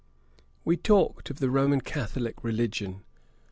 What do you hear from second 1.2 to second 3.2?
of the Roman Catholick religion.